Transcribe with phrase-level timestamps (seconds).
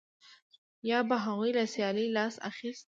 [0.89, 2.79] یا به هغوی له سیالۍ لاس اخیست